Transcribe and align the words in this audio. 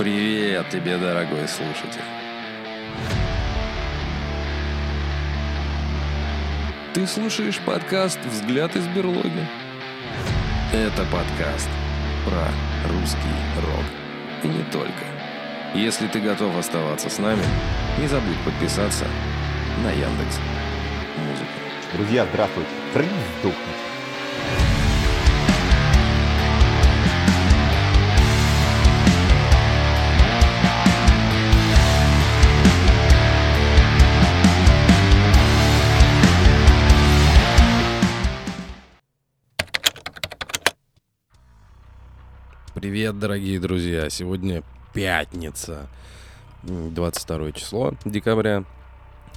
Привет 0.00 0.70
тебе, 0.70 0.96
дорогой 0.96 1.46
слушатель. 1.46 2.00
Ты 6.94 7.06
слушаешь 7.06 7.58
подкаст 7.58 8.18
«Взгляд 8.24 8.74
из 8.76 8.86
берлоги». 8.86 9.46
Это 10.72 11.04
подкаст 11.12 11.68
про 12.24 12.48
русский 12.90 13.18
рок. 13.56 13.84
И 14.42 14.48
не 14.48 14.62
только. 14.72 15.04
Если 15.74 16.06
ты 16.06 16.18
готов 16.18 16.56
оставаться 16.56 17.10
с 17.10 17.18
нами, 17.18 17.42
не 17.98 18.08
забудь 18.08 18.40
подписаться 18.42 19.04
на 19.84 19.90
Яндекс 19.90 20.38
Музыку. 21.18 21.52
Друзья, 21.92 22.26
здравствуйте. 22.32 22.70
Трынь 22.94 23.10
сдохнуть. 23.40 23.89
Привет, 43.10 43.22
дорогие 43.22 43.58
друзья! 43.58 44.08
Сегодня 44.08 44.62
пятница, 44.94 45.88
м, 46.62 46.94
22 46.94 47.50
число 47.50 47.94
декабря. 48.04 48.62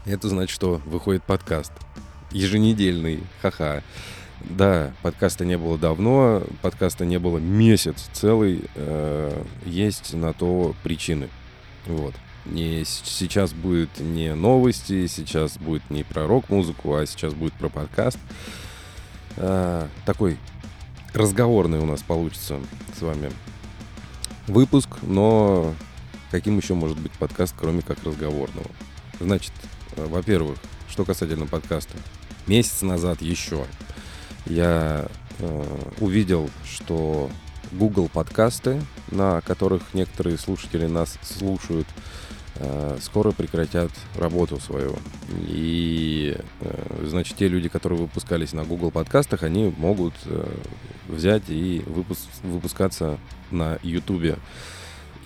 Это 0.06 0.30
значит, 0.30 0.54
что 0.54 0.80
выходит 0.86 1.24
подкаст. 1.24 1.72
Еженедельный, 2.30 3.24
ха-ха. 3.42 3.82
Да, 4.42 4.94
подкаста 5.02 5.44
не 5.44 5.58
было 5.58 5.80
давно, 5.80 6.44
подкаста 6.62 7.04
не 7.04 7.18
было 7.18 7.40
месяц 7.40 8.12
целый. 8.14 8.66
э, 8.76 9.44
есть 9.66 10.14
на 10.14 10.34
то 10.34 10.76
причины. 10.84 11.30
Вот. 11.88 12.14
С- 12.46 13.02
сейчас 13.04 13.54
будет 13.54 14.00
не 14.00 14.36
новости, 14.36 15.08
сейчас 15.08 15.58
будет 15.58 15.90
не 15.90 16.04
про 16.04 16.28
рок-музыку, 16.28 16.94
а 16.94 17.08
сейчас 17.08 17.34
будет 17.34 17.54
про 17.54 17.70
подкаст. 17.70 18.20
А, 19.38 19.88
такой 20.06 20.38
разговорный 21.16 21.80
у 21.80 21.88
нас 21.88 22.04
получится 22.04 22.60
с 22.96 23.02
вами 23.02 23.32
выпуск, 24.48 24.90
но 25.02 25.74
каким 26.32 26.58
еще 26.58 26.74
может 26.74 27.00
быть 27.00 27.12
подкаст, 27.14 27.54
кроме 27.58 27.82
как 27.82 28.04
разговорного? 28.04 28.68
Значит, 29.20 29.54
э, 29.96 30.06
во-первых, 30.06 30.58
что 30.90 31.06
касательно 31.06 31.46
подкаста. 31.46 31.98
Месяц 32.48 32.82
назад 32.82 33.22
еще 33.22 33.66
я 34.46 35.08
э, 35.40 35.80
увидел, 36.00 36.50
что 36.66 37.30
Google 37.72 38.10
подкасты, 38.10 38.82
на 39.12 39.42
которых 39.42 39.94
некоторые 39.94 40.38
слушатели 40.38 40.86
нас 40.86 41.18
слушают, 41.22 41.88
скоро 43.02 43.32
прекратят 43.32 43.92
работу 44.16 44.60
свою. 44.60 44.96
И, 45.48 46.38
э, 46.62 47.06
значит, 47.06 47.38
те 47.38 47.48
люди, 47.48 47.68
которые 47.70 48.00
выпускались 48.00 48.54
на 48.54 48.64
Google 48.64 48.92
подкастах, 48.92 49.44
они 49.44 49.74
могут 49.78 50.14
э, 50.26 50.56
взять 51.08 51.50
и 51.50 51.84
выпус- 51.86 52.30
выпускаться 52.44 53.18
на 53.52 53.80
YouTube. 53.82 54.38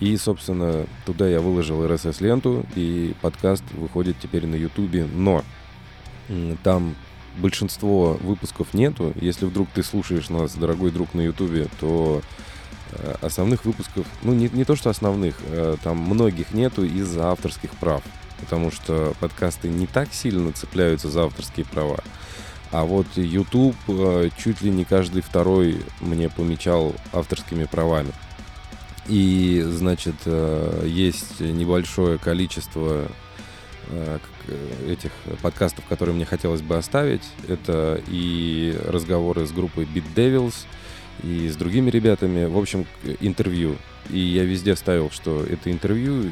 И, 0.00 0.16
собственно, 0.16 0.86
туда 1.04 1.28
я 1.28 1.40
выложил 1.40 1.84
RSS-ленту, 1.84 2.64
и 2.76 3.14
подкаст 3.20 3.64
выходит 3.72 4.16
теперь 4.22 4.46
на 4.46 4.54
YouTube. 4.54 5.10
Но 5.12 5.44
там 6.62 6.94
большинство 7.36 8.16
выпусков 8.20 8.74
нету. 8.74 9.12
Если 9.20 9.46
вдруг 9.46 9.68
ты 9.74 9.82
слушаешь 9.82 10.28
нас, 10.28 10.54
дорогой 10.54 10.90
друг, 10.90 11.14
на 11.14 11.20
YouTube, 11.20 11.68
то 11.80 12.22
э, 12.22 12.48
основных 13.20 13.64
выпусков, 13.64 14.06
ну 14.22 14.32
не, 14.32 14.48
не 14.48 14.64
то 14.64 14.76
что 14.76 14.90
основных, 14.90 15.36
э, 15.46 15.76
там 15.82 15.98
многих 15.98 16.52
нету 16.52 16.84
из-за 16.84 17.30
авторских 17.30 17.70
прав. 17.72 18.02
Потому 18.40 18.70
что 18.70 19.14
подкасты 19.18 19.68
не 19.68 19.86
так 19.86 20.12
сильно 20.12 20.52
цепляются 20.52 21.10
за 21.10 21.24
авторские 21.24 21.66
права. 21.66 21.98
А 22.70 22.84
вот 22.84 23.06
YouTube 23.16 23.76
э, 23.88 24.30
чуть 24.36 24.60
ли 24.60 24.70
не 24.70 24.84
каждый 24.84 25.22
второй 25.22 25.82
мне 26.00 26.28
помечал 26.28 26.94
авторскими 27.12 27.64
правами. 27.64 28.12
И, 29.08 29.64
значит, 29.66 30.16
э, 30.26 30.84
есть 30.86 31.40
небольшое 31.40 32.18
количество 32.18 33.08
э, 33.88 34.18
э, 34.46 34.92
этих 34.92 35.12
подкастов, 35.40 35.86
которые 35.86 36.14
мне 36.14 36.26
хотелось 36.26 36.60
бы 36.60 36.76
оставить. 36.76 37.22
Это 37.48 38.02
и 38.06 38.78
разговоры 38.86 39.46
с 39.46 39.50
группой 39.50 39.84
Beat 39.84 40.04
Devils, 40.14 40.66
и 41.22 41.48
с 41.48 41.56
другими 41.56 41.90
ребятами. 41.90 42.46
В 42.46 42.56
общем, 42.58 42.86
интервью. 43.20 43.76
И 44.10 44.18
я 44.18 44.44
везде 44.44 44.74
ставил, 44.76 45.10
что 45.10 45.44
это 45.44 45.70
интервью, 45.70 46.30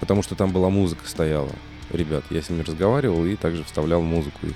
потому 0.00 0.22
что 0.22 0.34
там 0.34 0.52
была 0.52 0.70
музыка 0.70 1.06
стояла. 1.06 1.50
Ребят, 1.90 2.24
я 2.30 2.42
с 2.42 2.50
ними 2.50 2.62
разговаривал 2.62 3.24
и 3.24 3.36
также 3.36 3.64
вставлял 3.64 4.02
музыку 4.02 4.46
их. 4.46 4.54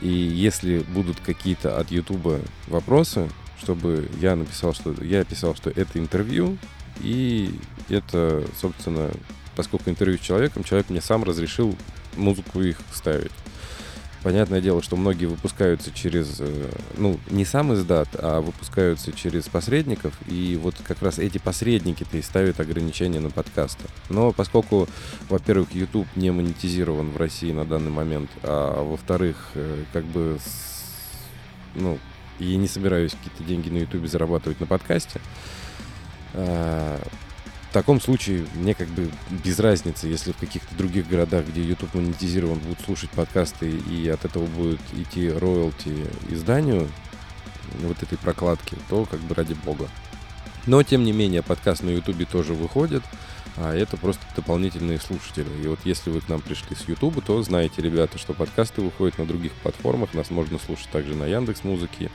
И 0.00 0.08
если 0.08 0.80
будут 0.80 1.20
какие-то 1.20 1.78
от 1.78 1.90
Ютуба 1.90 2.40
вопросы, 2.68 3.28
чтобы 3.60 4.08
я 4.20 4.36
написал, 4.36 4.74
что 4.74 4.94
я 5.02 5.24
писал, 5.24 5.54
что 5.54 5.70
это 5.70 5.98
интервью, 5.98 6.58
и 7.00 7.54
это, 7.88 8.44
собственно, 8.60 9.10
поскольку 9.56 9.88
интервью 9.90 10.18
с 10.18 10.20
человеком, 10.22 10.64
человек 10.64 10.90
мне 10.90 11.00
сам 11.00 11.24
разрешил 11.24 11.76
музыку 12.16 12.60
их 12.62 12.78
ставить. 12.92 13.32
Понятное 14.22 14.60
дело, 14.60 14.82
что 14.82 14.96
многие 14.96 15.26
выпускаются 15.26 15.90
через, 15.92 16.36
э, 16.38 16.70
ну, 16.96 17.18
не 17.28 17.44
сам 17.44 17.74
издат, 17.74 18.08
а 18.14 18.40
выпускаются 18.40 19.12
через 19.12 19.48
посредников, 19.48 20.14
и 20.28 20.58
вот 20.62 20.76
как 20.84 21.02
раз 21.02 21.18
эти 21.18 21.38
посредники-то 21.38 22.16
и 22.16 22.22
ставят 22.22 22.60
ограничения 22.60 23.18
на 23.18 23.30
подкасты. 23.30 23.84
Но 24.10 24.30
поскольку, 24.30 24.88
во-первых, 25.28 25.74
YouTube 25.74 26.06
не 26.14 26.30
монетизирован 26.30 27.10
в 27.10 27.16
России 27.16 27.50
на 27.50 27.64
данный 27.64 27.90
момент, 27.90 28.30
а 28.44 28.84
во-вторых, 28.84 29.50
э, 29.54 29.82
как 29.92 30.04
бы, 30.04 30.38
ну, 31.74 31.98
я 32.38 32.56
не 32.56 32.68
собираюсь 32.68 33.12
какие-то 33.12 33.42
деньги 33.42 33.70
на 33.70 33.78
YouTube 33.78 34.06
зарабатывать 34.06 34.60
на 34.60 34.66
подкасте, 34.66 35.20
а, 36.34 37.00
в 37.72 37.74
таком 37.74 38.02
случае 38.02 38.44
мне 38.52 38.74
как 38.74 38.88
бы 38.88 39.10
без 39.30 39.58
разницы, 39.58 40.06
если 40.06 40.32
в 40.32 40.36
каких-то 40.36 40.74
других 40.74 41.08
городах, 41.08 41.46
где 41.46 41.64
YouTube 41.64 41.94
монетизирован, 41.94 42.58
будут 42.58 42.82
слушать 42.82 43.08
подкасты 43.08 43.70
и 43.70 44.06
от 44.10 44.26
этого 44.26 44.44
будет 44.44 44.78
идти 44.92 45.30
роялти 45.30 46.06
изданию 46.28 46.86
вот 47.80 48.02
этой 48.02 48.18
прокладки, 48.18 48.76
то 48.90 49.06
как 49.06 49.20
бы 49.20 49.34
ради 49.34 49.54
бога. 49.54 49.88
Но, 50.66 50.82
тем 50.82 51.02
не 51.02 51.12
менее, 51.12 51.42
подкаст 51.42 51.82
на 51.82 51.88
YouTube 51.88 52.28
тоже 52.28 52.52
выходит, 52.52 53.02
а 53.56 53.74
это 53.74 53.96
просто 53.96 54.20
дополнительные 54.36 55.00
слушатели. 55.00 55.48
И 55.64 55.66
вот 55.66 55.78
если 55.84 56.10
вы 56.10 56.20
к 56.20 56.28
нам 56.28 56.42
пришли 56.42 56.76
с 56.76 56.86
YouTube, 56.86 57.24
то 57.24 57.42
знаете, 57.42 57.80
ребята, 57.80 58.18
что 58.18 58.34
подкасты 58.34 58.82
выходят 58.82 59.16
на 59.16 59.24
других 59.24 59.52
платформах, 59.62 60.12
нас 60.12 60.28
можно 60.28 60.58
слушать 60.58 60.90
также 60.90 61.14
на 61.14 61.24
Яндекс 61.24 61.64
Музыке, 61.64 62.10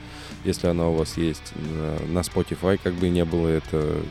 если 0.46 0.68
она 0.68 0.88
у 0.88 0.94
вас 0.94 1.18
есть, 1.18 1.54
на 1.56 2.20
Spotify, 2.20 2.80
как 2.82 2.94
бы 2.94 3.10
не 3.10 3.26
было 3.26 3.48
это 3.48 4.04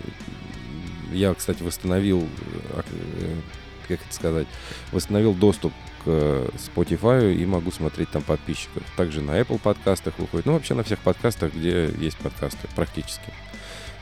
я, 1.17 1.35
кстати, 1.35 1.63
восстановил, 1.63 2.23
э, 2.23 2.83
э, 3.21 3.35
как 3.89 4.01
это 4.03 4.15
сказать, 4.15 4.47
восстановил 4.93 5.35
доступ 5.35 5.73
к 6.05 6.07
э, 6.07 6.49
Spotify 6.57 7.35
и 7.35 7.47
могу 7.47 7.71
смотреть 7.71 8.11
там 8.11 8.23
подписчиков. 8.23 8.83
Также 8.97 9.23
на 9.23 9.41
Apple 9.41 9.59
подкастах 9.59 10.19
выходит. 10.19 10.47
Ну, 10.47 10.53
вообще 10.53 10.75
на 10.75 10.83
всех 10.83 10.99
подкастах, 11.01 11.55
где 11.55 11.91
есть 11.99 12.19
подкасты, 12.19 12.69
практически. 12.77 13.33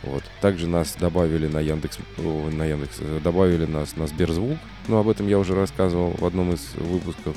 Вот. 0.03 0.23
Также 0.41 0.67
нас 0.67 0.97
добавили 0.99 1.47
на 1.47 1.61
Яндекс, 1.61 1.99
на 2.19 2.65
Яндекс, 2.65 2.99
добавили 3.23 3.65
нас 3.65 3.97
на 3.97 4.07
Сберзвук, 4.07 4.59
но 4.89 4.99
об 4.99 5.09
этом 5.09 5.29
я 5.29 5.39
уже 5.39 5.55
рассказывал 5.55 6.11
в 6.19 6.27
одном 6.27 6.53
из 6.53 6.75
выпусков. 6.75 7.37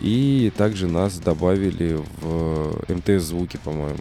И 0.00 0.52
также 0.56 0.86
нас 0.86 1.18
добавили 1.18 1.98
в 2.20 2.84
МТС 2.88 3.24
звуки, 3.24 3.58
по-моему. 3.62 3.98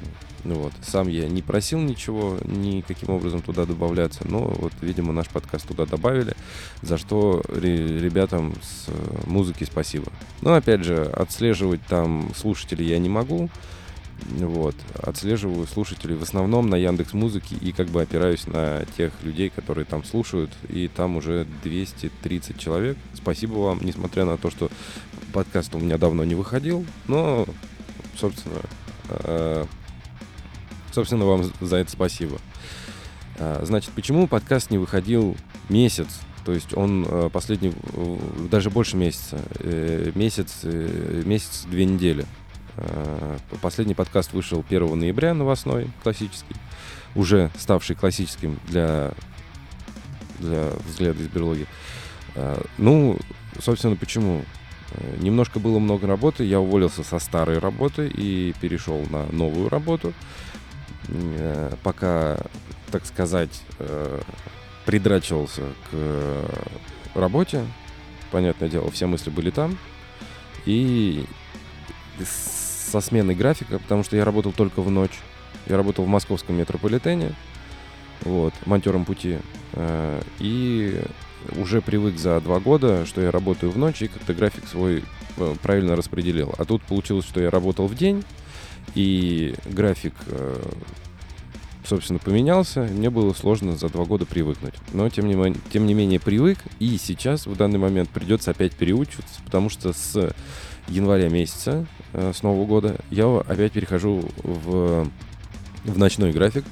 Ну 0.47 0.55
вот, 0.55 0.71
сам 0.81 1.09
я 1.09 1.27
не 1.27 1.41
просил 1.41 1.79
ничего, 1.79 2.37
никаким 2.45 3.09
образом 3.09 3.41
туда 3.41 3.65
добавляться, 3.65 4.21
но 4.25 4.45
вот, 4.45 4.71
видимо, 4.79 5.11
наш 5.11 5.27
подкаст 5.27 5.67
туда 5.67 5.85
добавили, 5.85 6.35
за 6.81 6.97
что 6.97 7.43
ре- 7.49 7.99
ребятам 7.99 8.53
с 8.61 8.85
э, 8.87 8.93
музыки 9.25 9.65
спасибо. 9.65 10.09
Но, 10.41 10.53
опять 10.53 10.85
же, 10.85 11.03
отслеживать 11.03 11.81
там 11.89 12.31
слушателей 12.33 12.87
я 12.87 12.97
не 12.97 13.09
могу, 13.09 13.49
вот, 14.37 14.75
отслеживаю 14.95 15.67
слушателей 15.67 16.15
в 16.15 16.23
основном 16.23 16.69
на 16.69 16.75
Яндекс 16.75 17.11
Музыке 17.11 17.57
и 17.59 17.73
как 17.73 17.89
бы 17.89 18.01
опираюсь 18.01 18.47
на 18.47 18.85
тех 18.95 19.11
людей, 19.23 19.49
которые 19.49 19.83
там 19.83 20.05
слушают, 20.05 20.51
и 20.69 20.87
там 20.87 21.17
уже 21.17 21.45
230 21.63 22.57
человек. 22.57 22.97
Спасибо 23.13 23.55
вам, 23.55 23.79
несмотря 23.81 24.23
на 24.23 24.37
то, 24.37 24.49
что 24.49 24.71
подкаст 25.33 25.75
у 25.75 25.79
меня 25.79 25.97
давно 25.97 26.23
не 26.23 26.35
выходил, 26.35 26.85
но, 27.05 27.45
собственно, 28.15 28.61
э, 29.09 29.65
собственно, 30.97 31.25
вам 31.25 31.43
за 31.61 31.75
это 31.77 31.91
спасибо. 31.91 32.39
А, 33.37 33.61
Значит, 33.63 33.91
почему 33.91 34.25
подкаст 34.25 34.71
не 34.71 34.79
выходил 34.79 35.37
месяц? 35.69 36.07
То 36.43 36.53
есть 36.53 36.75
он 36.75 37.05
э, 37.07 37.29
последний, 37.31 37.71
даже 38.49 38.71
больше 38.71 38.97
месяца, 38.97 39.39
э, 39.59 40.11
месяц, 40.15 40.61
э, 40.63 41.21
месяц, 41.23 41.65
две 41.69 41.85
недели. 41.85 42.25
Э, 42.77 43.37
Последний 43.61 43.93
подкаст 43.93 44.33
вышел 44.33 44.65
1 44.67 44.97
ноября, 44.97 45.35
новостной, 45.35 45.91
классический, 46.01 46.55
уже 47.13 47.51
ставший 47.59 47.95
классическим 47.95 48.57
для 48.67 49.11
для 50.39 50.71
взгляда 50.87 51.21
из 51.21 51.27
берлоги. 51.27 51.67
А, 52.33 52.63
ну, 52.79 53.19
собственно, 53.59 53.95
почему? 53.95 54.43
Немножко 55.19 55.59
было 55.59 55.77
много 55.77 56.07
работы, 56.07 56.43
я 56.45 56.59
уволился 56.59 57.03
со 57.03 57.19
старой 57.19 57.59
работы 57.59 58.07
и 58.07 58.55
перешел 58.61 59.05
на 59.11 59.25
новую 59.27 59.69
работу. 59.69 60.13
Э, 61.09 61.73
пока, 61.83 62.37
так 62.91 63.05
сказать, 63.05 63.61
э, 63.79 64.21
придрачивался 64.85 65.63
к 65.91 66.49
работе, 67.15 67.65
понятное 68.31 68.69
дело, 68.69 68.91
все 68.91 69.07
мысли 69.07 69.29
были 69.29 69.49
там. 69.49 69.77
И 70.65 71.25
со 72.25 73.01
сменой 73.01 73.35
графика, 73.35 73.79
потому 73.79 74.03
что 74.03 74.15
я 74.15 74.25
работал 74.25 74.51
только 74.51 74.81
в 74.81 74.89
ночь. 74.89 75.19
Я 75.65 75.77
работал 75.77 76.05
в 76.05 76.07
московском 76.07 76.55
метрополитене, 76.55 77.33
вот, 78.21 78.53
монтером 78.65 79.05
пути. 79.05 79.39
И 80.39 81.01
уже 81.55 81.81
привык 81.81 82.17
за 82.17 82.39
два 82.41 82.59
года, 82.59 83.05
что 83.05 83.21
я 83.21 83.31
работаю 83.31 83.71
в 83.71 83.77
ночь 83.77 84.01
и 84.01 84.07
как-то 84.07 84.33
график 84.33 84.67
свой 84.67 85.03
э, 85.37 85.55
правильно 85.61 85.95
распределил. 85.95 86.53
А 86.57 86.65
тут 86.65 86.81
получилось, 86.83 87.25
что 87.25 87.39
я 87.39 87.49
работал 87.49 87.87
в 87.87 87.95
день, 87.95 88.23
и 88.95 89.55
график, 89.65 90.13
э, 90.27 90.61
собственно, 91.85 92.19
поменялся. 92.19 92.83
Мне 92.83 93.09
было 93.09 93.33
сложно 93.33 93.75
за 93.75 93.89
два 93.89 94.05
года 94.05 94.25
привыкнуть. 94.25 94.73
Но, 94.93 95.09
тем 95.09 95.27
не, 95.27 95.55
тем 95.71 95.85
не 95.85 95.93
менее, 95.93 96.19
привык. 96.19 96.59
И 96.79 96.97
сейчас, 96.97 97.45
в 97.45 97.55
данный 97.55 97.79
момент, 97.79 98.09
придется 98.09 98.51
опять 98.51 98.73
переучиваться, 98.73 99.41
потому 99.45 99.69
что 99.69 99.93
с 99.93 100.33
января 100.87 101.29
месяца, 101.29 101.85
э, 102.13 102.31
с 102.33 102.43
Нового 102.43 102.65
года, 102.65 102.97
я 103.11 103.27
опять 103.39 103.73
перехожу 103.73 104.23
в, 104.43 105.09
в 105.83 105.97
ночной 105.97 106.31
график. 106.31 106.65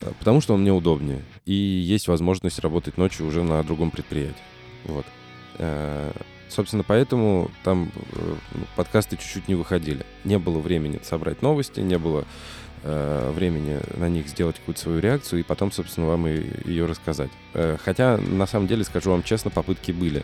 Э, 0.00 0.12
потому 0.18 0.40
что 0.40 0.54
он 0.54 0.62
мне 0.62 0.72
удобнее. 0.72 1.22
И 1.46 1.52
есть 1.52 2.08
возможность 2.08 2.58
работать 2.60 2.96
ночью 2.96 3.26
уже 3.26 3.42
на 3.42 3.62
другом 3.62 3.90
предприятии. 3.90 4.34
Вот. 4.84 5.06
Э, 6.48 6.50
собственно, 6.50 6.82
поэтому 6.82 7.50
там 7.62 7.90
э, 8.12 8.34
подкасты 8.76 9.16
чуть-чуть 9.16 9.48
не 9.48 9.54
выходили. 9.54 10.04
Не 10.24 10.38
было 10.38 10.58
времени 10.58 11.00
собрать 11.02 11.42
новости, 11.42 11.80
не 11.80 11.98
было 11.98 12.24
времени 12.86 13.80
на 13.96 14.10
них 14.10 14.28
сделать 14.28 14.56
какую-то 14.56 14.78
свою 14.78 15.00
реакцию 15.00 15.40
и 15.40 15.42
потом, 15.42 15.72
собственно, 15.72 16.06
вам 16.06 16.26
ее 16.26 16.84
рассказать. 16.84 17.30
Хотя, 17.82 18.18
на 18.18 18.46
самом 18.46 18.66
деле, 18.66 18.84
скажу 18.84 19.10
вам 19.10 19.22
честно, 19.22 19.50
попытки 19.50 19.90
были. 19.90 20.22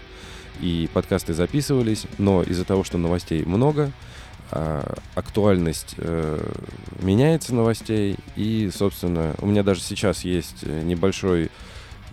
И 0.61 0.87
подкасты 0.93 1.33
записывались, 1.33 2.05
но 2.19 2.43
из-за 2.43 2.67
того, 2.67 2.85
что 2.85 2.99
новостей 2.99 3.47
много, 3.47 3.91
а, 4.53 4.97
актуальность 5.15 5.95
э, 5.99 6.53
меняется 7.03 7.55
новостей. 7.55 8.17
И, 8.35 8.69
собственно, 8.75 9.35
у 9.39 9.47
меня 9.47 9.63
даже 9.63 9.81
сейчас 9.81 10.25
есть 10.25 10.59
э, 10.63 10.83
небольшой, 10.83 11.51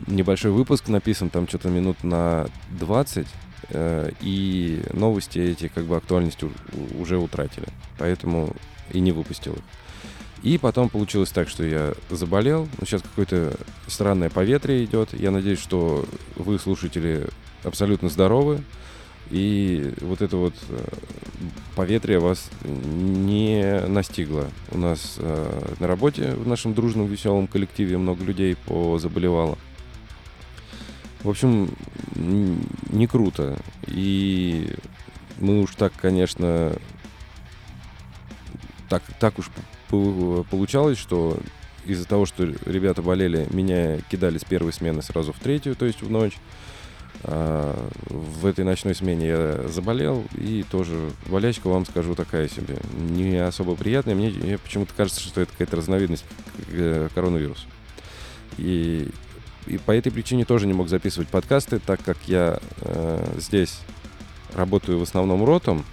небольшой 0.05 0.51
выпуск 0.51 0.87
написан, 0.87 1.31
там 1.31 1.47
что-то 1.47 1.69
минут 1.69 2.03
на 2.03 2.47
20, 2.79 3.25
э, 3.25 3.29
и 3.71 4.81
новости 4.93 5.39
эти 5.39 5.67
как 5.67 5.85
бы 5.85 5.97
актуальность 5.97 6.39
уже 6.97 7.17
утратили. 7.17 7.67
Поэтому 7.97 8.55
и 8.91 8.99
не 8.99 9.11
выпустил 9.11 9.53
их. 9.53 9.63
И 10.43 10.57
потом 10.57 10.89
получилось 10.89 11.31
так, 11.31 11.49
что 11.49 11.63
я 11.63 11.93
заболел. 12.09 12.67
Ну, 12.79 12.85
сейчас 12.85 13.01
какое-то 13.01 13.55
странное 13.87 14.29
поветрие 14.29 14.85
идет. 14.85 15.13
Я 15.13 15.31
надеюсь, 15.31 15.59
что 15.59 16.05
вы, 16.35 16.59
слушатели, 16.59 17.27
абсолютно 17.63 18.09
здоровы. 18.09 18.61
И 19.29 19.93
вот 19.99 20.21
это 20.21 20.37
вот 20.37 20.53
э, 20.69 20.77
поветрие 21.75 22.19
вас 22.19 22.49
не 22.63 23.81
настигло. 23.87 24.47
У 24.71 24.77
нас 24.77 25.15
э, 25.17 25.73
на 25.79 25.87
работе, 25.87 26.31
в 26.31 26.47
нашем 26.47 26.73
дружном 26.73 27.07
веселом 27.07 27.47
коллективе 27.47 27.97
много 27.97 28.23
людей 28.23 28.55
позаболевало. 28.55 29.57
В 31.27 31.29
общем, 31.29 31.69
не 32.15 33.05
круто. 33.05 33.57
И 33.85 34.73
мы 35.39 35.61
уж 35.61 35.75
так, 35.75 35.91
конечно, 35.99 36.71
так, 38.87 39.03
так 39.19 39.37
уж 39.37 39.49
получалось, 39.89 40.97
что 40.97 41.37
из-за 41.85 42.07
того, 42.07 42.25
что 42.25 42.45
ребята 42.65 43.01
болели, 43.01 43.45
меня 43.51 43.99
кидали 44.09 44.37
с 44.37 44.45
первой 44.45 44.71
смены 44.71 45.01
сразу 45.01 45.33
в 45.33 45.39
третью, 45.39 45.75
то 45.75 45.85
есть 45.85 46.01
в 46.01 46.09
ночь. 46.09 46.37
А, 47.23 47.89
в 48.05 48.45
этой 48.45 48.63
ночной 48.63 48.95
смене 48.95 49.27
я 49.27 49.67
заболел, 49.67 50.23
и 50.33 50.63
тоже 50.71 51.11
болячка, 51.25 51.67
вам 51.67 51.85
скажу, 51.85 52.15
такая 52.15 52.47
себе. 52.47 52.77
Не 52.93 53.35
особо 53.45 53.75
приятная. 53.75 54.15
Мне, 54.15 54.29
мне 54.29 54.57
почему-то 54.57 54.93
кажется, 54.95 55.19
что 55.19 55.41
это 55.41 55.51
какая-то 55.51 55.75
разновидность 55.75 56.23
коронавируса. 57.13 57.65
И, 58.57 59.09
и 59.67 59.77
по 59.77 59.91
этой 59.91 60.11
причине 60.11 60.45
тоже 60.45 60.67
не 60.67 60.73
мог 60.73 60.89
записывать 60.89 61.27
подкасты, 61.29 61.79
так 61.79 62.03
как 62.03 62.17
я 62.27 62.59
э, 62.81 63.35
здесь 63.37 63.79
работаю 64.53 64.99
в 64.99 65.03
основном 65.03 65.43
ротом, 65.43 65.85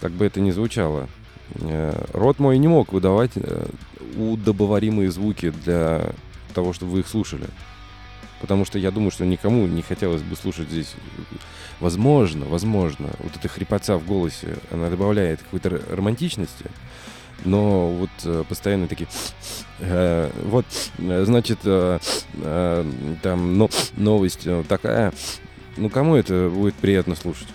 как 0.00 0.12
бы 0.12 0.24
это 0.24 0.40
ни 0.40 0.50
звучало. 0.50 1.08
Э, 1.54 2.04
рот 2.12 2.38
мой 2.38 2.58
не 2.58 2.68
мог 2.68 2.92
выдавать 2.92 3.32
э, 3.34 3.66
удобоваримые 4.16 5.10
звуки 5.10 5.50
для 5.50 6.12
того, 6.54 6.72
чтобы 6.72 6.92
вы 6.92 7.00
их 7.00 7.08
слушали. 7.08 7.46
Потому 8.40 8.64
что 8.64 8.78
я 8.78 8.90
думаю, 8.90 9.10
что 9.10 9.24
никому 9.24 9.66
не 9.66 9.82
хотелось 9.82 10.22
бы 10.22 10.36
слушать 10.36 10.68
здесь. 10.68 10.94
Возможно, 11.80 12.44
возможно, 12.46 13.08
вот 13.18 13.34
эта 13.36 13.48
хрипотца 13.48 13.96
в 13.96 14.06
голосе, 14.06 14.56
она 14.70 14.90
добавляет 14.90 15.42
какой-то 15.42 15.80
романтичности. 15.90 16.66
Но 17.44 17.90
вот 17.90 18.10
э, 18.24 18.44
постоянно 18.48 18.88
такие... 18.88 19.08
Э, 19.78 20.30
вот, 20.44 20.64
значит, 20.98 21.58
э, 21.64 21.98
э, 22.34 22.92
там 23.22 23.58
но, 23.58 23.70
новость 23.96 24.48
такая. 24.68 25.12
Ну, 25.76 25.90
кому 25.90 26.16
это 26.16 26.48
будет 26.48 26.74
приятно 26.74 27.14
слушать? 27.14 27.48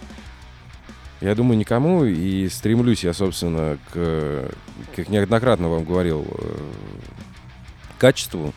Я 1.19 1.35
думаю, 1.35 1.57
никому. 1.57 2.05
И 2.05 2.47
стремлюсь 2.49 3.03
я, 3.03 3.13
собственно, 3.13 3.77
к, 3.91 4.51
как 4.95 5.09
неоднократно 5.09 5.69
вам 5.69 5.83
говорил, 5.83 6.25
качеству 7.97 8.53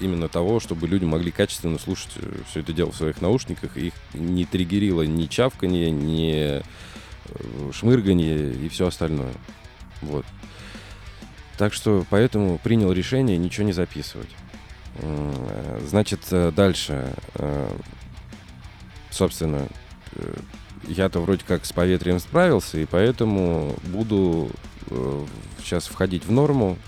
именно 0.00 0.28
того, 0.28 0.58
чтобы 0.58 0.88
люди 0.88 1.04
могли 1.04 1.30
качественно 1.30 1.78
слушать 1.78 2.12
все 2.50 2.60
это 2.60 2.72
дело 2.72 2.90
в 2.92 2.96
своих 2.96 3.20
наушниках, 3.20 3.76
их 3.76 3.94
не 4.14 4.44
триггерило 4.44 5.02
ни 5.02 5.26
чавканье, 5.26 5.90
ни 5.90 6.62
шмырганье 7.72 8.52
и 8.52 8.68
все 8.68 8.88
остальное. 8.88 9.32
Вот. 10.02 10.26
Так 11.62 11.72
что 11.72 12.04
поэтому 12.10 12.58
принял 12.58 12.90
решение 12.90 13.38
ничего 13.38 13.64
не 13.64 13.72
записывать. 13.72 14.30
Значит, 15.86 16.18
э, 16.32 16.50
дальше. 16.50 17.14
Собственно, 19.10 19.68
я-то 20.88 21.20
вроде 21.20 21.44
как 21.46 21.64
с 21.64 21.72
поветрием 21.72 22.18
справился, 22.18 22.78
и 22.78 22.84
поэтому 22.84 23.76
буду 23.84 24.50
сейчас 25.60 25.86
входить 25.86 26.26
в 26.26 26.32
норму, 26.32 26.78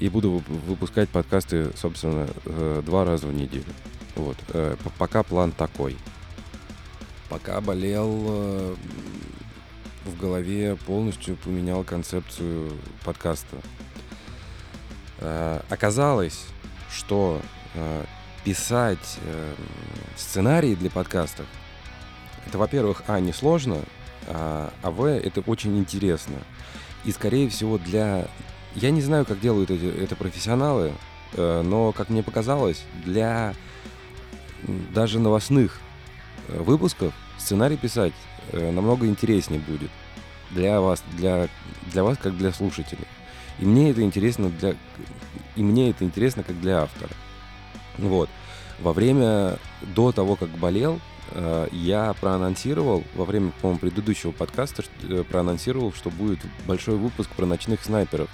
и 0.00 0.10
буду 0.10 0.42
выпускать 0.66 1.08
подкасты, 1.08 1.70
собственно, 1.74 2.28
э, 2.44 2.82
два 2.84 3.06
раза 3.06 3.26
в 3.26 3.32
неделю. 3.32 3.72
Вот. 4.16 4.36
Э, 4.48 4.76
пока 4.98 5.22
план 5.22 5.50
такой. 5.50 5.96
Пока 7.30 7.58
болел, 7.62 8.26
э, 8.28 8.74
в 10.04 10.20
голове 10.20 10.76
полностью 10.86 11.36
поменял 11.36 11.84
концепцию 11.84 12.72
подкаста. 13.02 13.56
Оказалось, 15.68 16.46
что 16.90 17.40
писать 18.44 19.18
сценарии 20.16 20.74
для 20.74 20.90
подкастов 20.90 21.46
это, 22.46 22.58
во-первых, 22.58 23.02
а, 23.06 23.20
не 23.20 23.32
сложно, 23.32 23.78
а, 24.26 24.72
а, 24.82 24.90
в, 24.90 25.04
это 25.04 25.40
очень 25.42 25.78
интересно. 25.78 26.36
И, 27.04 27.12
скорее 27.12 27.48
всего, 27.48 27.78
для 27.78 28.26
я 28.74 28.90
не 28.90 29.00
знаю, 29.00 29.24
как 29.24 29.40
делают 29.40 29.70
эти, 29.70 29.84
это 29.84 30.16
профессионалы, 30.16 30.92
э, 31.32 31.62
но, 31.62 31.92
как 31.92 32.08
мне 32.08 32.22
показалось, 32.22 32.84
для 33.04 33.54
даже 34.92 35.18
новостных 35.18 35.80
э, 36.48 36.60
выпусков 36.60 37.12
сценарий 37.38 37.76
писать 37.76 38.12
э, 38.52 38.70
намного 38.70 39.06
интереснее 39.06 39.60
будет 39.60 39.90
для 40.50 40.80
вас, 40.80 41.02
для, 41.16 41.48
для 41.92 42.04
вас 42.04 42.18
как 42.18 42.36
для 42.36 42.52
слушателей. 42.52 43.06
И 43.60 43.64
мне 43.64 43.90
это 43.90 44.02
интересно 44.02 44.50
для, 44.50 44.74
и 45.54 45.62
мне 45.62 45.90
это 45.90 46.04
интересно 46.04 46.42
как 46.42 46.60
для 46.60 46.82
автора. 46.82 47.10
Вот. 47.98 48.28
Во 48.80 48.92
время, 48.92 49.58
до 49.94 50.10
того, 50.10 50.36
как 50.36 50.48
болел, 50.48 50.98
я 51.70 52.14
проанонсировал, 52.20 53.04
во 53.14 53.24
время, 53.24 53.52
по-моему, 53.60 53.78
предыдущего 53.78 54.32
подкаста, 54.32 54.82
проанонсировал, 55.30 55.92
что 55.92 56.10
будет 56.10 56.40
большой 56.66 56.96
выпуск 56.96 57.30
про 57.30 57.46
ночных 57.46 57.84
снайперов 57.84 58.30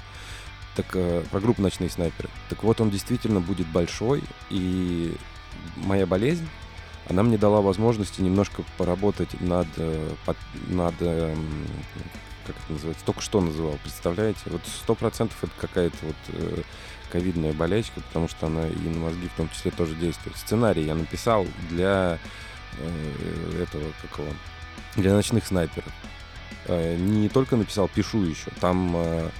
так, 0.76 0.86
э, 0.94 1.24
про 1.30 1.40
группу 1.40 1.62
«Ночные 1.62 1.90
снайперы». 1.90 2.28
Так 2.48 2.62
вот, 2.62 2.80
он 2.80 2.90
действительно 2.90 3.40
будет 3.40 3.66
большой, 3.66 4.22
и 4.50 5.16
моя 5.76 6.06
болезнь, 6.06 6.46
она 7.08 7.22
мне 7.22 7.38
дала 7.38 7.60
возможности 7.62 8.20
немножко 8.20 8.62
поработать 8.76 9.40
над, 9.40 9.66
э, 9.78 10.10
над 10.68 10.94
эм, 11.00 11.66
как 12.46 12.56
это 12.56 12.72
называется, 12.72 13.04
только 13.04 13.20
что 13.20 13.40
называл, 13.40 13.78
представляете? 13.82 14.40
Вот 14.46 14.60
сто 14.66 14.94
процентов 14.94 15.36
это 15.42 15.52
какая-то 15.58 15.96
вот 16.02 16.16
э, 16.28 16.62
ковидная 17.10 17.52
болячка, 17.52 18.00
потому 18.00 18.28
что 18.28 18.46
она 18.46 18.66
и 18.68 18.88
на 18.88 18.98
мозги 18.98 19.28
в 19.28 19.36
том 19.36 19.48
числе 19.50 19.70
тоже 19.70 19.94
действует. 19.94 20.36
Сценарий 20.36 20.84
я 20.84 20.94
написал 20.94 21.46
для 21.70 22.18
э, 22.78 23.62
этого, 23.62 23.84
какого, 24.02 24.28
для 24.96 25.12
ночных 25.12 25.46
снайперов. 25.46 25.92
Э, 26.66 26.96
не 26.96 27.28
только 27.28 27.56
написал, 27.56 27.88
пишу 27.88 28.22
еще. 28.22 28.50
Там 28.60 28.94
э, 28.96 29.30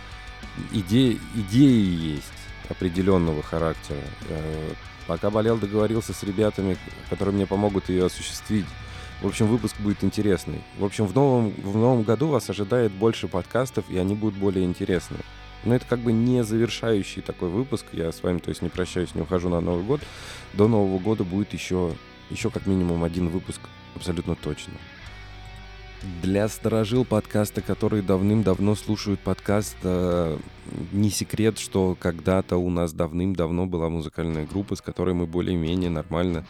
идеи, 0.73 1.21
есть 1.53 2.27
определенного 2.69 3.43
характера. 3.43 4.01
Пока 5.07 5.31
болел, 5.31 5.57
договорился 5.57 6.13
с 6.13 6.23
ребятами, 6.25 6.77
которые 7.11 7.33
мне 7.33 7.47
помогут 7.47 7.89
ее 7.89 8.07
осуществить. 8.07 8.67
В 9.23 9.27
общем, 9.27 9.47
выпуск 9.47 9.77
будет 9.81 10.05
интересный. 10.05 10.61
В 10.79 10.85
общем, 10.85 11.07
в 11.07 11.15
новом, 11.15 11.51
в 11.51 11.77
новом 11.77 12.03
году 12.03 12.29
вас 12.29 12.51
ожидает 12.51 12.93
больше 12.93 13.29
подкастов, 13.29 13.89
и 13.89 13.97
они 13.97 14.15
будут 14.15 14.39
более 14.39 14.65
интересны. 14.65 15.17
Но 15.65 15.75
это 15.75 15.87
как 15.87 16.01
бы 16.01 16.13
не 16.13 16.45
завершающий 16.45 17.23
такой 17.23 17.49
выпуск. 17.49 17.87
Я 17.93 18.13
с 18.13 18.23
вами, 18.23 18.39
то 18.39 18.51
есть, 18.51 18.61
не 18.61 18.69
прощаюсь, 18.69 19.15
не 19.15 19.23
ухожу 19.23 19.49
на 19.49 19.61
Новый 19.61 19.85
год. 19.85 20.01
До 20.53 20.69
Нового 20.69 20.99
года 20.99 21.25
будет 21.25 21.55
еще, 21.55 21.95
еще 22.31 22.51
как 22.51 22.67
минимум 22.67 23.05
один 23.05 23.31
выпуск, 23.31 23.61
абсолютно 23.95 24.35
точно. 24.37 24.75
Для 26.23 26.47
сторожил 26.49 27.05
подкаста, 27.05 27.63
которые 27.63 28.03
давным-давно 28.03 28.75
слушают 28.77 29.19
подкаст, 29.19 29.77
э, 29.83 30.39
не 30.93 31.11
секрет, 31.11 31.59
что 31.59 31.97
когда-то 31.99 32.59
у 32.59 32.69
нас 32.69 32.93
давным-давно 32.93 33.67
была 33.67 33.89
музыкальная 33.89 34.47
группа, 34.47 34.77
с 34.77 34.83
которой 34.83 35.15
мы 35.15 35.27
более-менее 35.27 35.91
нормально 35.91 36.47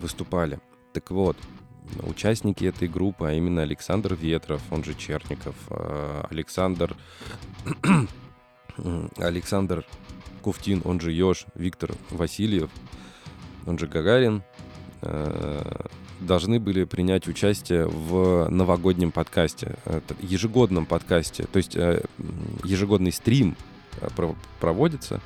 выступали. 0.00 0.58
Так 0.94 1.10
вот, 1.10 1.36
участники 2.02 2.64
этой 2.64 2.88
группы, 2.88 3.28
а 3.28 3.32
именно 3.32 3.62
Александр 3.62 4.14
Ветров, 4.14 4.62
он 4.70 4.84
же 4.84 4.94
Черников, 4.94 5.54
э, 5.70 6.24
Александр... 6.30 6.96
Александр 9.16 9.84
Куфтин, 10.42 10.82
он 10.84 11.00
же 11.00 11.12
Ёж, 11.12 11.46
Виктор 11.56 11.90
Васильев, 12.10 12.70
он 13.66 13.76
же 13.76 13.88
Гагарин, 13.88 14.42
э, 15.02 15.86
должны 16.20 16.60
были 16.60 16.84
принять 16.84 17.26
участие 17.26 17.86
в 17.86 18.48
новогоднем 18.48 19.10
подкасте, 19.10 19.76
ежегодном 20.20 20.86
подкасте, 20.86 21.44
то 21.44 21.56
есть 21.56 21.76
э, 21.76 22.02
ежегодный 22.64 23.12
стрим 23.12 23.56
проводится. 24.60 25.20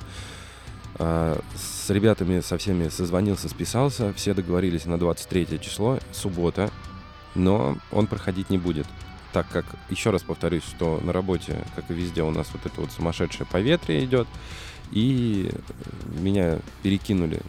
С 0.97 1.89
ребятами 1.89 2.39
со 2.41 2.57
всеми 2.57 2.87
созвонился, 2.89 3.49
списался, 3.49 4.13
все 4.13 4.33
договорились 4.33 4.85
на 4.85 4.99
23 4.99 5.59
число, 5.59 5.99
суббота, 6.11 6.69
но 7.35 7.77
он 7.91 8.07
проходить 8.07 8.49
не 8.49 8.57
будет. 8.57 8.85
Так 9.31 9.47
как, 9.49 9.65
еще 9.89 10.11
раз 10.11 10.21
повторюсь, 10.21 10.63
что 10.63 10.99
на 11.03 11.11
работе, 11.11 11.65
как 11.75 11.89
и 11.89 11.93
везде, 11.93 12.21
у 12.21 12.29
нас 12.29 12.47
вот 12.53 12.65
это 12.67 12.79
вот 12.79 12.91
сумасшедшее 12.91 13.47
поветрие 13.47 14.05
идет, 14.05 14.27
и 14.91 15.51
меня 16.19 16.59
перекинули 16.83 17.41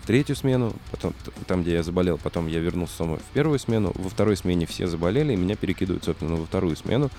в 0.00 0.06
третью 0.06 0.36
смену, 0.36 0.72
потом 0.92 1.14
там, 1.48 1.62
где 1.62 1.72
я 1.72 1.82
заболел, 1.82 2.18
потом 2.18 2.46
я 2.46 2.60
вернулся 2.60 3.02
в 3.02 3.20
первую 3.34 3.58
смену, 3.58 3.90
во 3.96 4.08
второй 4.08 4.36
смене 4.36 4.66
все 4.66 4.86
заболели, 4.86 5.32
и 5.32 5.36
меня 5.36 5.56
перекидывают, 5.56 6.04
собственно, 6.04 6.36
во 6.36 6.46
вторую 6.46 6.76
смену, 6.76 7.10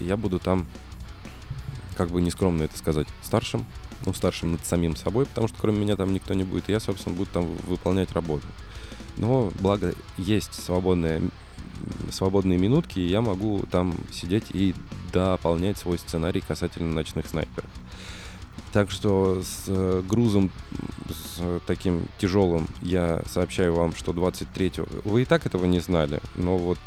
и 0.00 0.04
я 0.04 0.18
буду 0.18 0.38
там, 0.38 0.66
как 1.96 2.10
бы 2.10 2.20
нескромно 2.20 2.64
это 2.64 2.76
сказать, 2.76 3.08
старшим, 3.22 3.64
ну, 4.06 4.14
старшим 4.14 4.52
над 4.52 4.64
самим 4.64 4.96
собой, 4.96 5.26
потому 5.26 5.48
что 5.48 5.56
кроме 5.60 5.80
меня 5.80 5.96
там 5.96 6.12
никто 6.12 6.34
не 6.34 6.44
будет, 6.44 6.68
и 6.68 6.72
я, 6.72 6.80
собственно, 6.80 7.16
буду 7.16 7.30
там 7.32 7.46
выполнять 7.66 8.12
работу. 8.12 8.46
Но, 9.16 9.52
благо, 9.60 9.94
есть 10.16 10.54
свободное 10.54 11.22
свободные 12.10 12.58
минутки, 12.58 12.98
и 12.98 13.08
я 13.08 13.20
могу 13.20 13.64
там 13.70 13.94
сидеть 14.12 14.44
и 14.52 14.74
дополнять 15.12 15.78
свой 15.78 15.98
сценарий 15.98 16.40
касательно 16.40 16.92
ночных 16.92 17.26
снайперов. 17.26 17.70
Так 18.72 18.90
что 18.90 19.42
с 19.42 19.64
э, 19.68 20.02
грузом 20.06 20.50
с 21.08 21.60
таким 21.66 22.08
тяжелым 22.18 22.66
я 22.82 23.22
сообщаю 23.26 23.74
вам, 23.74 23.94
что 23.94 24.12
23-го... 24.12 25.08
Вы 25.08 25.22
и 25.22 25.24
так 25.24 25.46
этого 25.46 25.64
не 25.64 25.80
знали, 25.80 26.20
но 26.34 26.56
вот 26.56 26.78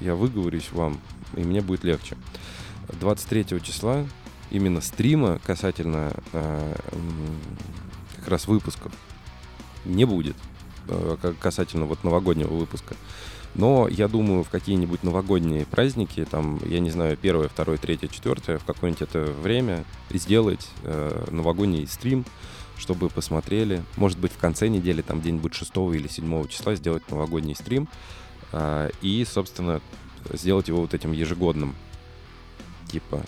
я 0.00 0.14
выговорюсь 0.14 0.70
вам, 0.72 1.00
и 1.34 1.40
мне 1.42 1.60
будет 1.60 1.84
легче. 1.84 2.16
23 3.00 3.60
числа 3.62 4.04
именно 4.52 4.80
стрима 4.80 5.40
касательно 5.44 6.12
э, 6.32 6.74
как 8.16 8.28
раз 8.28 8.46
выпусков 8.46 8.92
не 9.84 10.04
будет. 10.04 10.36
Э, 10.88 11.16
касательно 11.40 11.86
вот 11.86 12.04
новогоднего 12.04 12.52
выпуска. 12.52 12.94
Но 13.54 13.88
я 13.88 14.08
думаю, 14.08 14.44
в 14.44 14.50
какие-нибудь 14.50 15.02
новогодние 15.02 15.66
праздники, 15.66 16.24
там, 16.24 16.60
я 16.66 16.80
не 16.80 16.90
знаю, 16.90 17.16
первое, 17.16 17.48
второе, 17.48 17.78
третье, 17.78 18.08
четвертое, 18.08 18.58
в 18.58 18.64
какое-нибудь 18.64 19.02
это 19.02 19.24
время 19.24 19.84
сделать 20.10 20.68
э, 20.84 21.26
новогодний 21.30 21.86
стрим, 21.86 22.24
чтобы 22.78 23.08
посмотрели. 23.08 23.82
Может 23.96 24.18
быть, 24.18 24.32
в 24.32 24.38
конце 24.38 24.68
недели, 24.68 25.02
там, 25.02 25.20
где-нибудь 25.20 25.54
6 25.54 25.70
или 25.94 26.08
7 26.08 26.48
числа 26.48 26.74
сделать 26.74 27.10
новогодний 27.10 27.54
стрим. 27.54 27.88
Э, 28.52 28.90
и, 29.00 29.24
собственно, 29.24 29.80
сделать 30.32 30.68
его 30.68 30.82
вот 30.82 30.94
этим 30.94 31.12
ежегодным. 31.12 31.74
Типа 32.90 33.22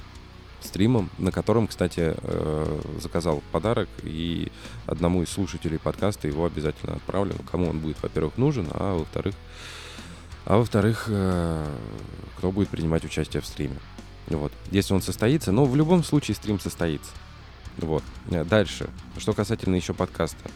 стримом, 0.64 1.11
на 1.18 1.30
котором, 1.33 1.66
кстати, 1.66 2.14
э, 2.16 2.80
заказал 3.00 3.42
подарок, 3.52 3.88
и 4.02 4.50
одному 4.87 5.23
из 5.23 5.30
слушателей 5.30 5.78
подкаста 5.78 6.28
его 6.28 6.44
обязательно 6.44 6.97
отправлю. 6.97 7.35
Кому 7.50 7.68
он 7.68 7.80
будет, 7.80 8.02
во-первых, 8.02 8.37
нужен, 8.37 8.68
а 8.71 8.97
во-вторых, 8.99 9.35
а 10.44 10.59
во-вторых, 10.59 11.06
э, 11.09 11.66
кто 12.38 12.52
будет 12.52 12.68
принимать 12.68 13.04
участие 13.04 13.40
в 13.40 13.47
стриме. 13.47 13.76
Вот. 14.28 14.52
Если 14.71 14.94
он 14.94 15.02
состоится, 15.02 15.52
но 15.52 15.64
в 15.64 15.76
любом 15.76 16.04
случае 16.04 16.35
стрим 16.35 16.59
состоится. 16.61 17.12
Вот. 17.78 18.02
Э, 18.30 18.44
дальше. 18.44 18.88
Что 19.18 19.33
касательно 19.33 19.75
еще 19.75 19.94
подкаста. 19.94 20.50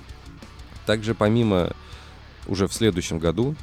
Также 0.87 1.15
помимо 1.15 1.73
уже 2.47 2.67
в 2.67 2.73
следующем 2.73 3.19
году 3.19 3.57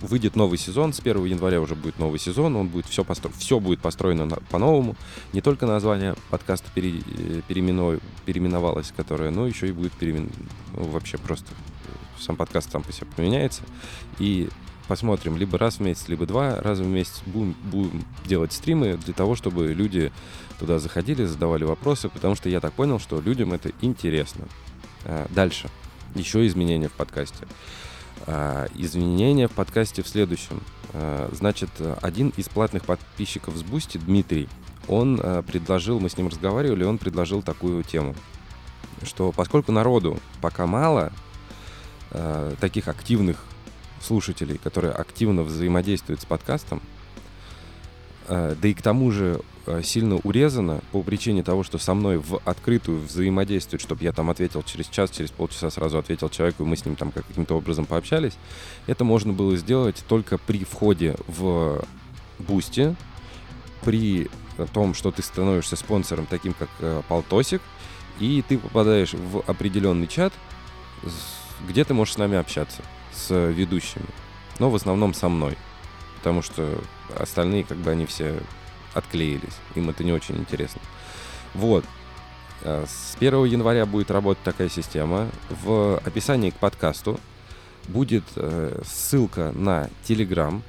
выйдет 0.00 0.36
новый 0.36 0.58
сезон, 0.58 0.92
с 0.92 1.00
1 1.00 1.24
января 1.24 1.60
уже 1.60 1.74
будет 1.74 1.98
новый 1.98 2.18
сезон, 2.18 2.56
он 2.56 2.68
будет 2.68 2.86
все, 2.86 3.04
постро... 3.04 3.30
все 3.36 3.60
будет 3.60 3.80
построено 3.80 4.24
на... 4.26 4.36
по-новому. 4.36 4.96
Не 5.32 5.40
только 5.40 5.66
название 5.66 6.14
подкаста 6.30 6.68
пере... 6.74 7.00
Э, 7.18 7.42
переименов... 7.46 8.00
переименовалось, 8.24 8.92
которое, 8.96 9.30
но 9.30 9.46
еще 9.46 9.68
и 9.68 9.72
будет 9.72 9.92
переимен... 9.92 10.30
ну, 10.74 10.84
вообще 10.84 11.18
просто 11.18 11.46
сам 12.18 12.36
подкаст 12.36 12.72
сам 12.72 12.82
по 12.82 12.92
себе 12.92 13.06
поменяется. 13.14 13.62
И 14.18 14.48
посмотрим 14.88 15.36
либо 15.36 15.58
раз 15.58 15.76
в 15.76 15.80
месяц, 15.80 16.08
либо 16.08 16.26
два 16.26 16.60
раза 16.60 16.82
в 16.82 16.86
месяц 16.86 17.22
будем, 17.26 17.54
будем 17.64 18.04
делать 18.26 18.52
стримы 18.52 18.96
для 18.96 19.14
того, 19.14 19.36
чтобы 19.36 19.72
люди 19.72 20.12
туда 20.58 20.78
заходили, 20.78 21.24
задавали 21.24 21.64
вопросы, 21.64 22.08
потому 22.08 22.34
что 22.34 22.48
я 22.48 22.60
так 22.60 22.72
понял, 22.72 22.98
что 22.98 23.20
людям 23.20 23.52
это 23.52 23.72
интересно. 23.80 24.46
А, 25.04 25.26
дальше. 25.30 25.68
Еще 26.14 26.46
изменения 26.46 26.88
в 26.88 26.92
подкасте. 26.92 27.46
А, 28.26 28.66
изменения 28.74 29.48
в 29.48 29.52
подкасте 29.52 30.02
в 30.02 30.08
следующем. 30.08 30.62
А, 30.92 31.28
значит, 31.32 31.70
один 32.02 32.30
из 32.36 32.48
платных 32.48 32.84
подписчиков 32.84 33.56
с 33.56 33.62
Бусти, 33.62 33.98
Дмитрий, 33.98 34.48
он 34.88 35.18
предложил, 35.48 35.98
мы 35.98 36.08
с 36.08 36.16
ним 36.16 36.28
разговаривали, 36.28 36.84
он 36.84 36.98
предложил 36.98 37.42
такую 37.42 37.82
тему, 37.82 38.14
что 39.02 39.32
поскольку 39.32 39.72
народу 39.72 40.20
пока 40.40 40.66
мало, 40.66 41.12
таких 42.60 42.86
активных 42.86 43.44
слушателей, 44.00 44.58
которые 44.58 44.92
активно 44.92 45.42
взаимодействуют 45.42 46.20
с 46.20 46.24
подкастом, 46.24 46.80
да 48.28 48.56
и 48.62 48.74
к 48.74 48.80
тому 48.80 49.10
же 49.10 49.40
Э, 49.40 49.55
сильно 49.82 50.16
урезано 50.16 50.80
по 50.92 51.02
причине 51.02 51.42
того, 51.42 51.62
что 51.62 51.78
со 51.78 51.94
мной 51.94 52.18
в 52.18 52.40
открытую 52.44 53.00
взаимодействует, 53.00 53.80
чтобы 53.80 54.04
я 54.04 54.12
там 54.12 54.30
ответил 54.30 54.62
через 54.62 54.86
час, 54.86 55.10
через 55.10 55.30
полчаса 55.30 55.70
сразу 55.70 55.98
ответил 55.98 56.28
человеку, 56.28 56.64
и 56.64 56.66
мы 56.66 56.76
с 56.76 56.84
ним 56.84 56.96
там 56.96 57.12
каким-то 57.12 57.56
образом 57.56 57.86
пообщались. 57.86 58.34
Это 58.86 59.04
можно 59.04 59.32
было 59.32 59.56
сделать 59.56 60.04
только 60.08 60.38
при 60.38 60.64
входе 60.64 61.16
в 61.26 61.84
Бусти, 62.38 62.94
при 63.82 64.28
том, 64.72 64.94
что 64.94 65.10
ты 65.10 65.22
становишься 65.22 65.76
спонсором 65.76 66.26
таким, 66.26 66.54
как 66.54 66.68
э, 66.80 67.02
Полтосик, 67.08 67.60
и 68.18 68.42
ты 68.46 68.58
попадаешь 68.58 69.12
в 69.12 69.40
определенный 69.46 70.06
чат, 70.06 70.32
где 71.68 71.84
ты 71.84 71.94
можешь 71.94 72.14
с 72.14 72.18
нами 72.18 72.36
общаться, 72.36 72.82
с 73.12 73.34
ведущими. 73.50 74.06
Но 74.58 74.70
в 74.70 74.74
основном 74.74 75.12
со 75.12 75.28
мной. 75.28 75.56
Потому 76.18 76.42
что 76.42 76.80
остальные, 77.18 77.64
как 77.64 77.76
бы, 77.78 77.90
они 77.90 78.06
все 78.06 78.40
отклеились. 78.96 79.56
Им 79.74 79.90
это 79.90 80.02
не 80.04 80.12
очень 80.12 80.36
интересно. 80.36 80.80
Вот. 81.54 81.84
Э, 82.62 82.84
с 82.86 83.16
1 83.16 83.44
января 83.44 83.86
будет 83.86 84.10
работать 84.10 84.42
такая 84.42 84.68
система. 84.68 85.28
В 85.62 85.98
описании 86.04 86.50
к 86.50 86.56
подкасту 86.56 87.20
будет 87.88 88.24
э, 88.36 88.82
ссылка 88.84 89.52
на 89.54 89.88
Telegram, 90.06 90.62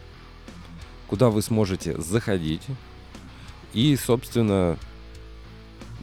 куда 1.08 1.30
вы 1.30 1.42
сможете 1.42 2.00
заходить 2.00 2.64
и, 3.74 3.96
собственно, 3.96 4.78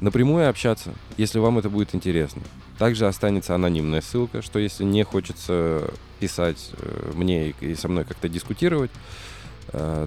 напрямую 0.00 0.48
общаться, 0.48 0.94
если 1.16 1.38
вам 1.38 1.58
это 1.58 1.68
будет 1.68 1.94
интересно. 1.94 2.42
Также 2.78 3.06
останется 3.06 3.54
анонимная 3.54 4.00
ссылка, 4.00 4.42
что 4.42 4.58
если 4.58 4.82
не 4.82 5.04
хочется 5.04 5.92
писать 6.18 6.70
э, 6.72 7.12
мне 7.14 7.50
и 7.50 7.74
со 7.74 7.88
мной 7.88 8.04
как-то 8.04 8.28
дискутировать, 8.28 8.90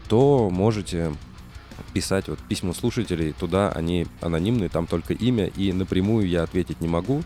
то 0.07 0.49
можете 0.51 1.11
писать 1.93 2.27
вот 2.27 2.39
письма 2.39 2.73
слушателей 2.73 3.33
туда, 3.33 3.71
они 3.71 4.07
анонимные, 4.21 4.69
там 4.69 4.87
только 4.87 5.13
имя, 5.13 5.47
и 5.47 5.71
напрямую 5.73 6.27
я 6.27 6.43
ответить 6.43 6.81
не 6.81 6.87
могу. 6.87 7.23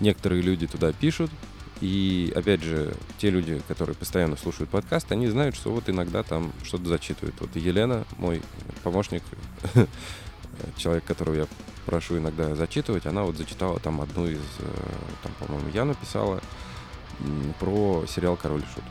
Некоторые 0.00 0.42
люди 0.42 0.66
туда 0.66 0.92
пишут, 0.92 1.30
и 1.82 2.32
опять 2.36 2.62
же, 2.62 2.94
те 3.18 3.30
люди, 3.30 3.60
которые 3.66 3.96
постоянно 3.96 4.36
слушают 4.36 4.70
подкаст, 4.70 5.10
они 5.10 5.26
знают, 5.26 5.56
что 5.56 5.72
вот 5.72 5.88
иногда 5.88 6.22
там 6.22 6.52
что-то 6.62 6.88
зачитывают. 6.88 7.34
Вот 7.40 7.56
Елена, 7.56 8.04
мой 8.18 8.40
помощник, 8.84 9.22
человек, 10.76 11.04
которого 11.04 11.34
я 11.34 11.46
прошу 11.86 12.18
иногда 12.18 12.54
зачитывать, 12.54 13.06
она 13.06 13.24
вот 13.24 13.36
зачитала 13.36 13.80
там 13.80 14.00
одну 14.00 14.28
из, 14.28 14.38
э, 14.60 14.64
там, 15.24 15.32
по-моему, 15.40 15.68
я 15.74 15.84
написала 15.84 16.40
про 17.58 18.04
сериал 18.06 18.36
«Король 18.36 18.60
и 18.60 18.74
Шут». 18.74 18.84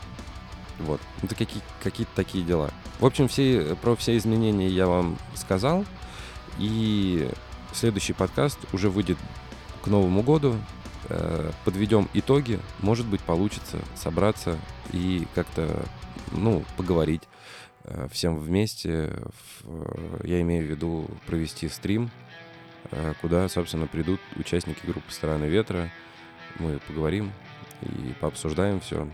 Вот. 0.82 1.02
Это 1.22 1.36
какие, 1.36 1.62
какие-то 1.84 2.12
такие 2.16 2.44
дела. 2.44 2.72
В 3.00 3.06
общем, 3.06 3.28
все, 3.28 3.76
про 3.82 3.96
все 3.96 4.18
изменения 4.18 4.68
я 4.68 4.88
вам 4.88 5.18
сказал. 5.36 5.86
И 6.60 7.30
следующий 7.74 8.14
подкаст 8.14 8.60
уже 8.74 8.90
выйдет 8.90 9.18
к 9.84 9.88
Новому 9.88 10.22
году. 10.22 10.56
Э, 11.10 11.52
подведем 11.66 12.10
итоги. 12.14 12.60
Может 12.80 13.06
быть, 13.06 13.22
получится 13.22 13.80
собраться 13.96 14.58
и 14.94 15.28
как-то, 15.36 15.86
ну, 16.32 16.64
поговорить 16.78 17.24
э, 17.84 18.08
всем 18.12 18.38
вместе. 18.38 19.12
Я 20.24 20.42
имею 20.42 20.66
в 20.66 20.70
виду 20.70 21.10
провести 21.26 21.70
стрим, 21.70 22.12
э, 22.92 23.14
куда, 23.22 23.50
собственно, 23.50 23.88
придут 23.88 24.20
участники 24.36 24.86
группы 24.86 25.12
«Стороны 25.12 25.46
ветра». 25.46 25.90
Мы 26.60 26.80
поговорим 26.88 27.32
и 27.82 28.14
пообсуждаем 28.20 28.80
все 28.82 29.08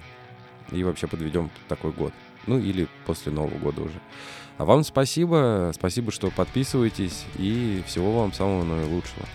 и 0.72 0.84
вообще 0.84 1.08
подведем 1.08 1.50
такой 1.68 1.92
год. 1.92 2.14
Ну 2.48 2.58
или 2.58 2.88
после 3.06 3.32
Нового 3.32 3.58
года 3.58 3.82
уже. 3.82 4.00
А 4.58 4.66
вам 4.66 4.84
спасибо, 4.84 5.72
спасибо, 5.76 6.12
что 6.12 6.32
подписываетесь 6.32 7.26
и 7.38 7.84
всего 7.86 8.20
вам 8.22 8.34
самого 8.34 8.64
наилучшего. 8.64 9.28